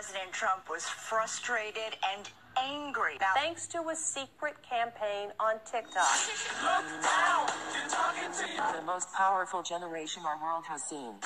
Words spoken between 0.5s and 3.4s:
was frustrated and angry. Now,